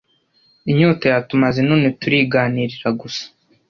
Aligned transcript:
inyota 0.71 1.03
yatumaze 1.13 1.59
none 1.69 1.85
tuliganirira 1.99 2.87
gusa!! 2.99 3.23